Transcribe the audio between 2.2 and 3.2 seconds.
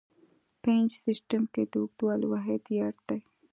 واحد یارډ دی.